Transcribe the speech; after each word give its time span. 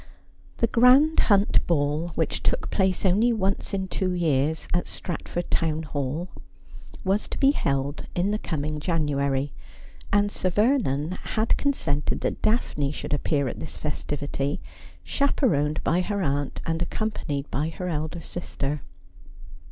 The 0.57 0.65
grand 0.65 1.19
Hunt 1.29 1.67
Ball, 1.67 2.07
which 2.15 2.41
took 2.41 2.71
place 2.71 3.05
only 3.05 3.31
once 3.31 3.71
in 3.71 3.87
two 3.87 4.13
years 4.13 4.67
at 4.73 4.87
Stratford 4.87 5.51
Town 5.51 5.83
Hall, 5.83 6.27
was 7.03 7.27
to 7.27 7.37
be 7.37 7.51
held 7.51 8.07
in 8.15 8.31
the 8.31 8.39
coming 8.39 8.79
January, 8.79 9.53
and 10.11 10.31
Sir 10.31 10.49
Vernon 10.49 11.11
had 11.35 11.55
consented 11.55 12.21
that 12.21 12.41
Daphne 12.41 12.91
should 12.91 13.13
appear 13.13 13.47
at 13.47 13.59
this 13.59 13.77
festivity, 13.77 14.59
chaperoned 15.03 15.83
by 15.83 16.01
her 16.01 16.23
aunt 16.23 16.61
and 16.65 16.79
accom 16.79 17.11
panied 17.11 17.45
by 17.51 17.69
her 17.69 17.87
elder 17.87 18.21
sister. 18.21 18.81